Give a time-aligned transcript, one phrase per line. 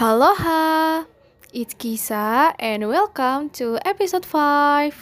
[0.00, 1.04] Aloha,
[1.52, 4.96] it's Kisa and welcome to episode 5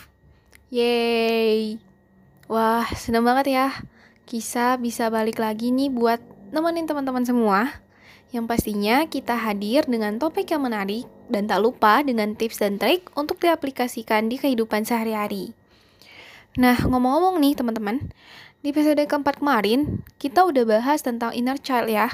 [0.74, 1.78] Yeay
[2.50, 3.78] Wah, seneng banget ya.
[4.26, 6.18] Kisa bisa balik lagi nih buat
[6.50, 7.78] nemenin teman-teman semua.
[8.34, 13.06] Yang pastinya kita hadir dengan topik yang menarik Dan tak lupa dengan tips dan trik
[13.14, 15.54] untuk diaplikasikan di kehidupan sehari-hari.
[16.58, 18.10] Nah, ngomong-ngomong nih teman-teman
[18.66, 22.10] Di episode keempat kemarin, kita udah bahas tentang inner child ya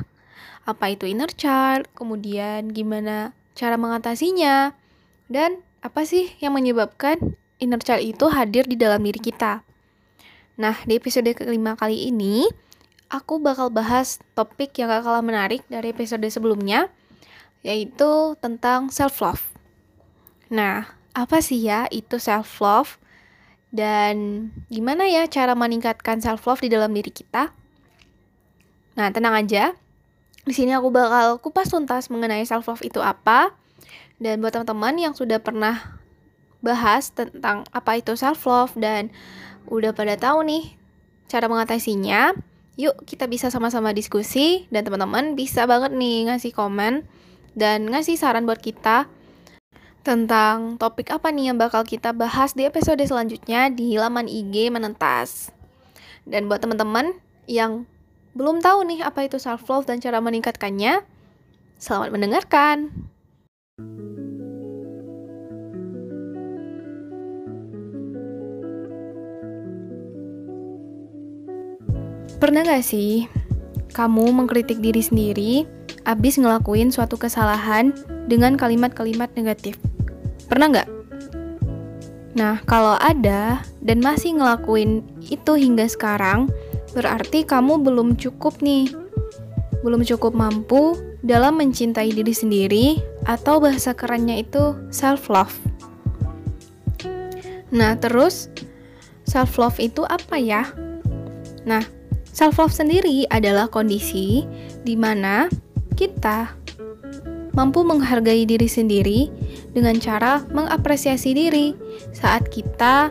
[0.64, 4.72] apa itu inner child, kemudian gimana cara mengatasinya,
[5.28, 9.60] dan apa sih yang menyebabkan inner child itu hadir di dalam diri kita.
[10.56, 12.48] Nah, di episode kelima kali ini,
[13.12, 16.88] aku bakal bahas topik yang gak kalah menarik dari episode sebelumnya,
[17.60, 19.42] yaitu tentang self-love.
[20.48, 22.98] Nah, apa sih ya itu self-love?
[23.74, 27.50] Dan gimana ya cara meningkatkan self-love di dalam diri kita?
[28.94, 29.74] Nah, tenang aja,
[30.44, 33.56] di sini aku bakal kupas tuntas mengenai self love itu apa.
[34.20, 35.98] Dan buat teman-teman yang sudah pernah
[36.64, 39.12] bahas tentang apa itu self love dan
[39.68, 40.76] udah pada tahu nih
[41.28, 42.36] cara mengatasinya,
[42.76, 47.04] yuk kita bisa sama-sama diskusi dan teman-teman bisa banget nih ngasih komen
[47.56, 49.08] dan ngasih saran buat kita
[50.04, 55.48] tentang topik apa nih yang bakal kita bahas di episode selanjutnya di laman IG Menentas.
[56.28, 57.16] Dan buat teman-teman
[57.48, 57.88] yang
[58.34, 61.06] belum tahu nih apa itu self love dan cara meningkatkannya?
[61.78, 62.90] Selamat mendengarkan.
[72.42, 73.30] Pernah gak sih
[73.94, 75.52] kamu mengkritik diri sendiri
[76.04, 77.94] abis ngelakuin suatu kesalahan
[78.26, 79.78] dengan kalimat-kalimat negatif?
[80.50, 80.88] Pernah gak?
[82.34, 86.50] Nah, kalau ada dan masih ngelakuin itu hingga sekarang,
[86.92, 88.92] berarti kamu belum cukup nih.
[89.80, 92.86] Belum cukup mampu dalam mencintai diri sendiri
[93.24, 95.56] atau bahasa kerennya itu self love.
[97.72, 98.52] Nah, terus
[99.24, 100.68] self love itu apa ya?
[101.64, 101.80] Nah,
[102.28, 104.44] self love sendiri adalah kondisi
[104.84, 105.48] di mana
[105.96, 106.52] kita
[107.54, 109.30] mampu menghargai diri sendiri
[109.72, 111.74] dengan cara mengapresiasi diri
[112.10, 113.10] saat kita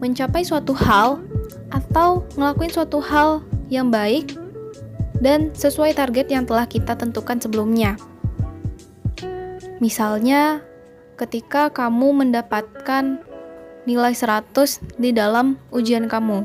[0.00, 1.20] mencapai suatu hal
[1.70, 4.34] atau ngelakuin suatu hal yang baik
[5.22, 7.94] dan sesuai target yang telah kita tentukan sebelumnya.
[9.80, 10.60] Misalnya,
[11.16, 13.20] ketika kamu mendapatkan
[13.88, 16.44] nilai 100 di dalam ujian kamu.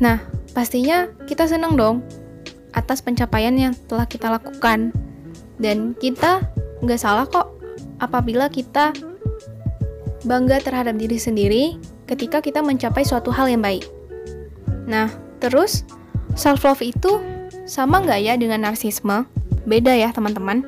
[0.00, 0.20] Nah,
[0.56, 2.00] pastinya kita senang dong
[2.76, 4.92] atas pencapaian yang telah kita lakukan.
[5.56, 6.44] Dan kita
[6.84, 7.56] nggak salah kok
[7.96, 8.92] apabila kita
[10.28, 11.64] bangga terhadap diri sendiri
[12.06, 13.86] ketika kita mencapai suatu hal yang baik.
[14.86, 15.10] Nah,
[15.42, 15.82] terus
[16.38, 17.18] self-love itu
[17.66, 19.26] sama nggak ya dengan narsisme?
[19.66, 20.62] Beda ya teman-teman.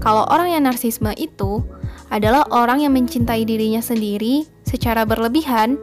[0.00, 1.60] Kalau orang yang narsisme itu
[2.08, 5.76] adalah orang yang mencintai dirinya sendiri secara berlebihan,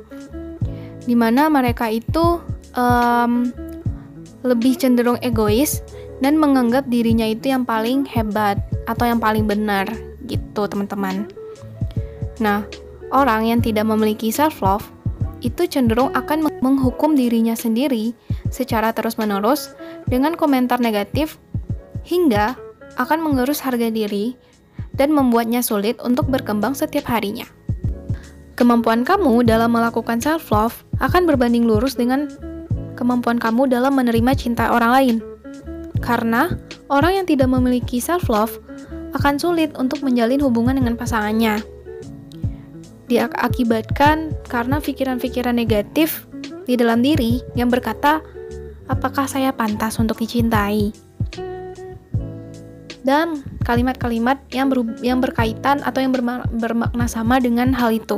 [1.06, 2.42] di mana mereka itu
[2.74, 3.54] um,
[4.42, 5.86] lebih cenderung egois
[6.24, 8.58] dan menganggap dirinya itu yang paling hebat
[8.90, 9.86] atau yang paling benar
[10.26, 11.30] gitu teman-teman.
[12.42, 12.66] Nah,
[13.14, 14.95] orang yang tidak memiliki self love
[15.46, 18.18] itu cenderung akan menghukum dirinya sendiri
[18.50, 19.78] secara terus-menerus
[20.10, 21.38] dengan komentar negatif
[22.02, 22.58] hingga
[22.98, 24.34] akan mengerus harga diri
[24.98, 27.46] dan membuatnya sulit untuk berkembang setiap harinya.
[28.58, 32.32] Kemampuan kamu dalam melakukan self-love akan berbanding lurus dengan
[32.98, 35.16] kemampuan kamu dalam menerima cinta orang lain.
[36.00, 36.56] Karena
[36.90, 38.58] orang yang tidak memiliki self-love
[39.14, 41.75] akan sulit untuk menjalin hubungan dengan pasangannya
[43.06, 46.26] diakibatkan karena pikiran-pikiran negatif
[46.66, 48.22] di dalam diri yang berkata,
[48.90, 50.90] "Apakah saya pantas untuk dicintai?"
[53.06, 58.18] Dan kalimat-kalimat yang ber, yang berkaitan atau yang berma, bermakna sama dengan hal itu.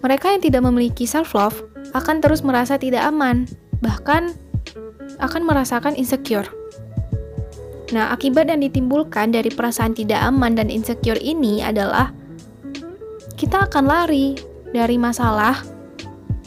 [0.00, 1.60] Mereka yang tidak memiliki self love
[1.92, 3.44] akan terus merasa tidak aman,
[3.84, 4.32] bahkan
[5.20, 6.48] akan merasakan insecure.
[7.92, 12.16] Nah, akibat yang ditimbulkan dari perasaan tidak aman dan insecure ini adalah
[13.34, 14.38] kita akan lari
[14.70, 15.58] dari masalah,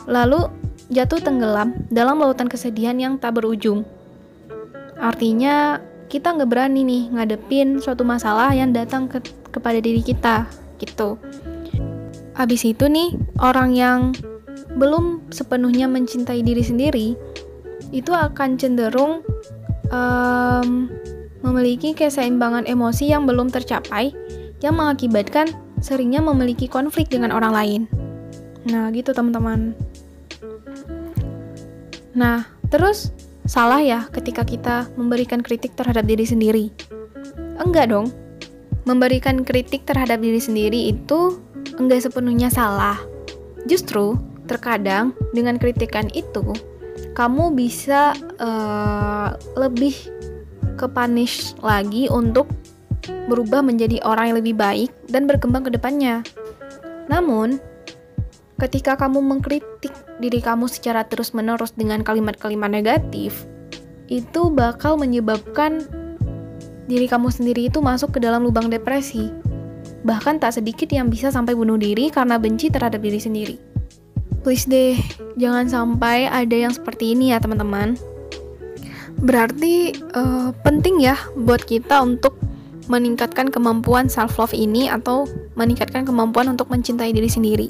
[0.08, 0.48] lalu
[0.88, 3.84] jatuh tenggelam dalam lautan kesedihan yang tak berujung.
[4.98, 9.20] Artinya, kita nggak berani nih ngadepin suatu masalah yang datang ke
[9.52, 10.48] kepada diri kita,
[10.80, 11.20] gitu.
[12.38, 13.14] Abis itu nih,
[13.44, 14.00] orang yang
[14.78, 17.08] belum sepenuhnya mencintai diri sendiri,
[17.92, 19.26] itu akan cenderung
[19.92, 20.88] um,
[21.44, 24.14] memiliki keseimbangan emosi yang belum tercapai,
[24.64, 27.82] yang mengakibatkan seringnya memiliki konflik dengan orang lain.
[28.68, 29.78] Nah, gitu teman-teman.
[32.18, 33.14] Nah, terus
[33.48, 36.66] salah ya ketika kita memberikan kritik terhadap diri sendiri.
[37.62, 38.12] Enggak dong.
[38.88, 41.38] Memberikan kritik terhadap diri sendiri itu
[41.78, 42.98] enggak sepenuhnya salah.
[43.68, 44.16] Justru,
[44.48, 46.56] terkadang dengan kritikan itu,
[47.14, 49.94] kamu bisa uh, lebih
[50.80, 52.48] kepanish lagi untuk
[53.28, 56.24] berubah menjadi orang yang lebih baik dan berkembang ke depannya.
[57.12, 57.60] Namun,
[58.58, 63.46] ketika kamu mengkritik diri kamu secara terus-menerus dengan kalimat-kalimat negatif,
[64.08, 65.84] itu bakal menyebabkan
[66.88, 69.30] diri kamu sendiri itu masuk ke dalam lubang depresi.
[70.08, 73.56] Bahkan tak sedikit yang bisa sampai bunuh diri karena benci terhadap diri sendiri.
[74.48, 74.96] Please deh,
[75.36, 78.00] jangan sampai ada yang seperti ini ya teman-teman.
[79.20, 82.47] Berarti uh, penting ya buat kita untuk
[82.88, 85.28] meningkatkan kemampuan self love ini atau
[85.60, 87.68] meningkatkan kemampuan untuk mencintai diri sendiri.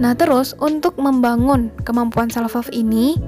[0.00, 3.18] Nah, terus untuk membangun kemampuan self love ini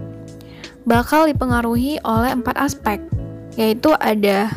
[0.89, 2.99] bakal dipengaruhi oleh empat aspek,
[3.59, 4.49] yaitu ada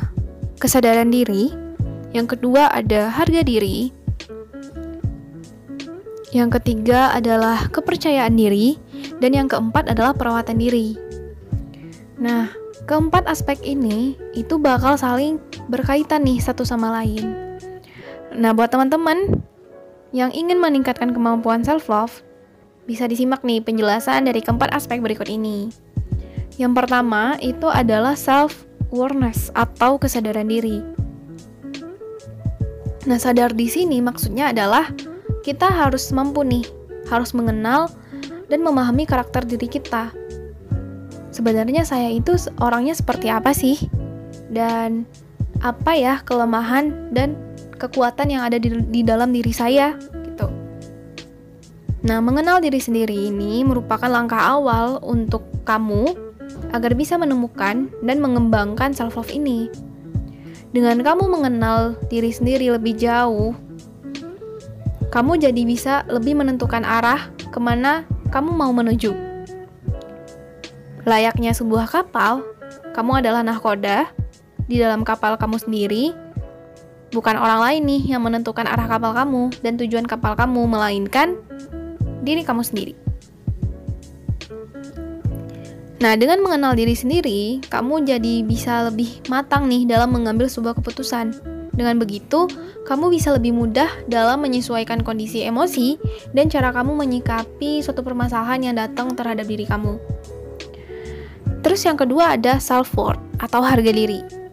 [0.58, 1.52] kesadaran diri,
[2.16, 3.92] yang kedua ada harga diri,
[6.32, 8.80] yang ketiga adalah kepercayaan diri,
[9.20, 10.96] dan yang keempat adalah perawatan diri.
[12.16, 12.52] Nah,
[12.88, 17.58] keempat aspek ini itu bakal saling berkaitan nih satu sama lain.
[18.36, 19.42] Nah, buat teman-teman
[20.12, 22.24] yang ingin meningkatkan kemampuan self love,
[22.86, 25.72] bisa disimak nih penjelasan dari keempat aspek berikut ini.
[26.56, 28.64] Yang pertama itu adalah self
[28.94, 30.80] awareness atau kesadaran diri.
[33.06, 34.90] Nah, sadar di sini maksudnya adalah
[35.46, 36.66] kita harus mampu nih,
[37.12, 37.92] harus mengenal
[38.50, 40.10] dan memahami karakter diri kita.
[41.30, 42.34] Sebenarnya saya itu
[42.64, 43.78] orangnya seperti apa sih?
[44.50, 45.04] Dan
[45.64, 47.36] apa ya kelemahan dan
[47.76, 50.48] kekuatan yang ada di, di dalam diri saya gitu.
[52.06, 56.16] Nah, mengenal diri sendiri ini merupakan langkah awal untuk kamu
[56.72, 59.68] agar bisa menemukan dan mengembangkan self love ini.
[60.76, 63.56] Dengan kamu mengenal diri sendiri lebih jauh,
[65.08, 69.16] kamu jadi bisa lebih menentukan arah ke mana kamu mau menuju.
[71.08, 72.44] Layaknya sebuah kapal,
[72.92, 74.12] kamu adalah nahkoda
[74.66, 76.14] di dalam kapal kamu sendiri,
[77.14, 81.38] bukan orang lain nih yang menentukan arah kapal kamu dan tujuan kapal kamu, melainkan
[82.26, 82.94] diri kamu sendiri.
[86.04, 91.34] Nah, dengan mengenal diri sendiri, kamu jadi bisa lebih matang nih dalam mengambil sebuah keputusan.
[91.72, 92.46] Dengan begitu,
[92.86, 95.98] kamu bisa lebih mudah dalam menyesuaikan kondisi emosi
[96.36, 99.98] dan cara kamu menyikapi suatu permasalahan yang datang terhadap diri kamu.
[101.66, 104.45] Terus yang kedua ada self-worth atau harga diri.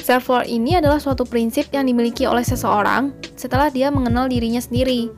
[0.00, 5.12] Self-worth ini adalah suatu prinsip yang dimiliki oleh seseorang setelah dia mengenal dirinya sendiri.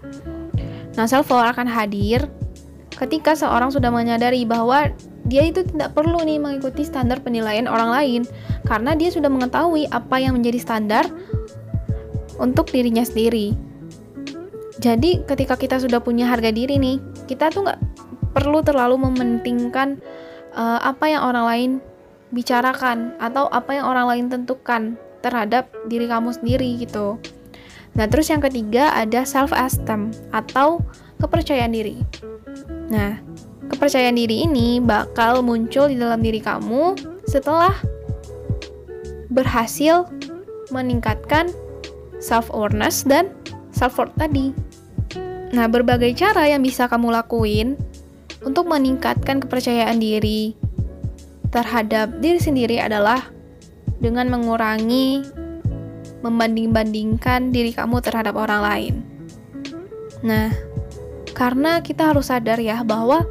[0.99, 2.27] Nah, self-worth akan hadir
[2.99, 4.91] ketika seorang sudah menyadari bahwa
[5.27, 8.23] dia itu tidak perlu nih mengikuti standar penilaian orang lain
[8.67, 11.05] karena dia sudah mengetahui apa yang menjadi standar
[12.43, 13.55] untuk dirinya sendiri.
[14.83, 16.99] Jadi ketika kita sudah punya harga diri nih,
[17.31, 17.81] kita tuh nggak
[18.35, 20.03] perlu terlalu mementingkan
[20.59, 21.71] uh, apa yang orang lain
[22.33, 27.21] bicarakan atau apa yang orang lain tentukan terhadap diri kamu sendiri gitu.
[27.93, 30.81] Nah, terus yang ketiga ada self esteem atau
[31.21, 32.01] kepercayaan diri.
[32.89, 33.21] Nah,
[33.69, 36.97] kepercayaan diri ini bakal muncul di dalam diri kamu
[37.29, 37.77] setelah
[39.29, 40.09] berhasil
[40.73, 41.53] meningkatkan
[42.19, 43.29] self awareness dan
[43.77, 44.57] self worth tadi.
[45.53, 47.77] Nah, berbagai cara yang bisa kamu lakuin
[48.41, 50.57] untuk meningkatkan kepercayaan diri
[51.53, 53.29] terhadap diri sendiri adalah
[54.01, 55.23] dengan mengurangi
[56.25, 58.95] membanding-bandingkan diri kamu terhadap orang lain.
[60.25, 60.51] Nah,
[61.37, 63.27] karena kita harus sadar ya bahwa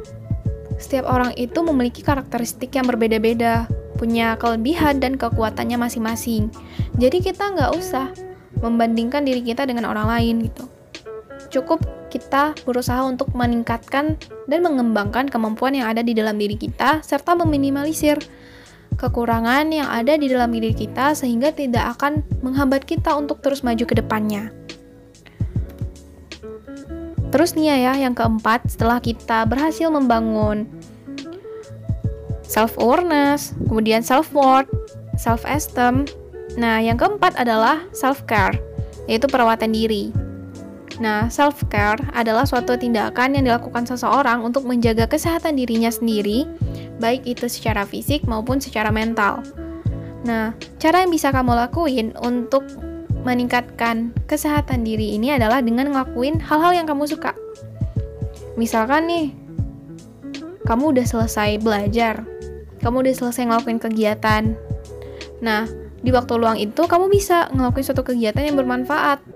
[0.78, 6.52] setiap orang itu memiliki karakteristik yang berbeda-beda, punya kelebihan dan kekuatannya masing-masing.
[6.96, 8.12] Jadi kita nggak usah
[8.60, 10.71] membandingkan diri kita dengan orang lain gitu.
[11.52, 14.16] Cukup kita berusaha untuk meningkatkan
[14.48, 18.16] dan mengembangkan kemampuan yang ada di dalam diri kita, serta meminimalisir
[18.96, 23.84] kekurangan yang ada di dalam diri kita sehingga tidak akan menghambat kita untuk terus maju
[23.84, 24.48] ke depannya.
[27.32, 30.68] Terus nih ya, yang keempat, setelah kita berhasil membangun
[32.44, 34.68] self-awareness, kemudian self-worth,
[35.16, 36.04] self-esteem,
[36.60, 38.60] nah yang keempat adalah self-care,
[39.08, 40.12] yaitu perawatan diri.
[41.02, 46.46] Nah, self-care adalah suatu tindakan yang dilakukan seseorang untuk menjaga kesehatan dirinya sendiri,
[47.02, 49.42] baik itu secara fisik maupun secara mental.
[50.22, 52.62] Nah, cara yang bisa kamu lakuin untuk
[53.26, 57.34] meningkatkan kesehatan diri ini adalah dengan ngelakuin hal-hal yang kamu suka.
[58.54, 59.34] Misalkan nih,
[60.62, 62.22] kamu udah selesai belajar,
[62.78, 64.54] kamu udah selesai ngelakuin kegiatan.
[65.42, 65.66] Nah,
[65.98, 69.31] di waktu luang itu kamu bisa ngelakuin suatu kegiatan yang bermanfaat.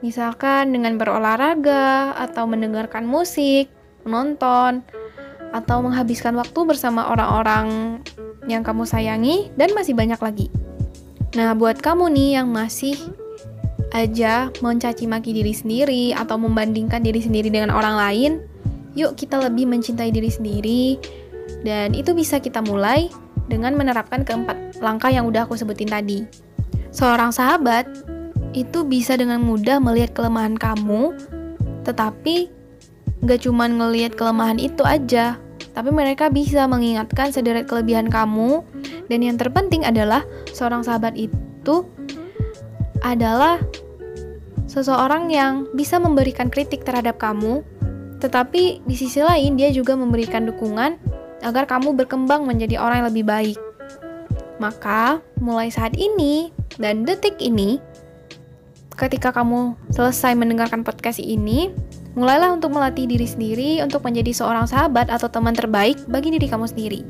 [0.00, 3.68] Misalkan dengan berolahraga atau mendengarkan musik,
[4.08, 4.80] menonton,
[5.52, 7.98] atau menghabiskan waktu bersama orang-orang
[8.48, 10.46] yang kamu sayangi dan masih banyak lagi.
[11.36, 12.96] Nah, buat kamu nih yang masih
[13.90, 18.32] aja mencaci maki diri sendiri atau membandingkan diri sendiri dengan orang lain,
[18.94, 20.84] yuk kita lebih mencintai diri sendiri
[21.66, 23.10] dan itu bisa kita mulai
[23.50, 26.22] dengan menerapkan keempat langkah yang udah aku sebutin tadi.
[26.94, 27.86] Seorang sahabat
[28.52, 31.14] itu bisa dengan mudah melihat kelemahan kamu,
[31.86, 32.50] tetapi
[33.24, 35.38] gak cuma ngelihat kelemahan itu aja,
[35.76, 38.64] tapi mereka bisa mengingatkan sederet kelebihan kamu,
[39.06, 41.86] dan yang terpenting adalah seorang sahabat itu
[43.00, 43.60] adalah
[44.70, 47.62] seseorang yang bisa memberikan kritik terhadap kamu,
[48.20, 51.00] tetapi di sisi lain dia juga memberikan dukungan
[51.40, 53.58] agar kamu berkembang menjadi orang yang lebih baik.
[54.60, 57.80] Maka, mulai saat ini dan detik ini,
[59.00, 61.72] ketika kamu selesai mendengarkan podcast ini,
[62.12, 66.68] mulailah untuk melatih diri sendiri untuk menjadi seorang sahabat atau teman terbaik bagi diri kamu
[66.68, 67.00] sendiri.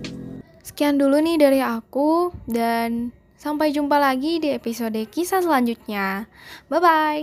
[0.63, 6.31] Sekian dulu nih dari aku, dan sampai jumpa lagi di episode kisah selanjutnya.
[6.71, 7.21] Bye bye.